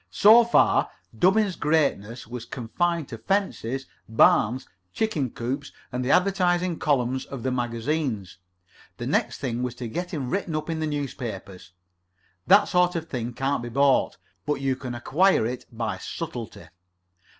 [0.09, 7.23] "So far, Dubbins's greatness was confined to fences, barns, chicken coops, and the advertising columns
[7.25, 8.37] of the magazines.
[8.97, 11.73] The next thing was to get him written up in the newspapers.
[12.47, 14.17] That sort of thing can't be bought,
[14.47, 16.69] but you can acquire it by subtlety.